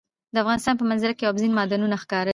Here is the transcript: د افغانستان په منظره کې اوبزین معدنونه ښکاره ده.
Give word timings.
د 0.33 0.35
افغانستان 0.43 0.75
په 0.77 0.87
منظره 0.89 1.13
کې 1.17 1.25
اوبزین 1.27 1.51
معدنونه 1.57 1.95
ښکاره 2.03 2.27
ده. 2.29 2.29